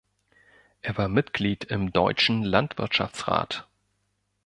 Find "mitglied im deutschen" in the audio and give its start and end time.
1.07-2.41